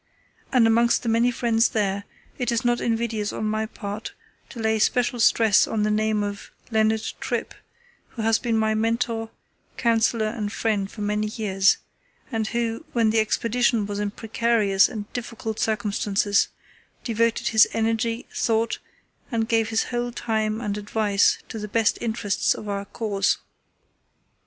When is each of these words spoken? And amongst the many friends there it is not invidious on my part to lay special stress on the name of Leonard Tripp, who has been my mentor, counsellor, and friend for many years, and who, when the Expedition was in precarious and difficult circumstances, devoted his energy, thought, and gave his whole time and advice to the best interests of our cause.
And 0.51 0.65
amongst 0.65 1.03
the 1.03 1.09
many 1.09 1.29
friends 1.29 1.69
there 1.69 2.05
it 2.39 2.51
is 2.51 2.65
not 2.65 2.81
invidious 2.81 3.31
on 3.31 3.45
my 3.45 3.67
part 3.67 4.13
to 4.49 4.59
lay 4.59 4.79
special 4.79 5.19
stress 5.19 5.67
on 5.67 5.83
the 5.83 5.91
name 5.91 6.23
of 6.23 6.49
Leonard 6.71 7.03
Tripp, 7.19 7.53
who 8.07 8.23
has 8.23 8.39
been 8.39 8.57
my 8.57 8.73
mentor, 8.73 9.29
counsellor, 9.77 10.25
and 10.25 10.51
friend 10.51 10.89
for 10.89 11.01
many 11.01 11.27
years, 11.27 11.77
and 12.31 12.47
who, 12.47 12.83
when 12.93 13.11
the 13.11 13.19
Expedition 13.19 13.85
was 13.85 13.99
in 13.99 14.09
precarious 14.09 14.89
and 14.89 15.05
difficult 15.13 15.59
circumstances, 15.59 16.47
devoted 17.03 17.49
his 17.49 17.67
energy, 17.71 18.25
thought, 18.33 18.79
and 19.31 19.47
gave 19.49 19.69
his 19.69 19.83
whole 19.83 20.11
time 20.11 20.59
and 20.59 20.79
advice 20.79 21.37
to 21.47 21.59
the 21.59 21.67
best 21.67 21.99
interests 22.01 22.55
of 22.55 22.67
our 22.67 22.85
cause. 22.85 23.37